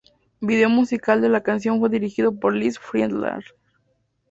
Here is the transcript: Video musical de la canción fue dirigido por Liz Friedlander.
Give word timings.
Video 0.39 0.67
musical 0.67 1.21
de 1.21 1.29
la 1.29 1.43
canción 1.43 1.79
fue 1.79 1.87
dirigido 1.87 2.33
por 2.35 2.55
Liz 2.55 2.79
Friedlander. 2.79 3.55